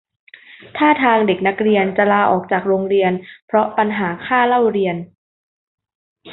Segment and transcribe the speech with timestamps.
[0.77, 3.11] ท่าทางเด็กนักเรียนจะลาออกจากโรงเรียน
[3.47, 4.95] เพราะปัญหาค่าเล่าเรียน